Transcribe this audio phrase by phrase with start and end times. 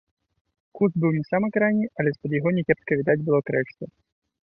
[0.79, 3.83] Куст быў не самы крайні, але з-пад яго някепска відаць было к рэчцы.